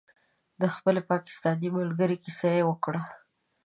[0.61, 3.01] د خپلې پاکستانۍ ملګرې کیسه یې وکړه.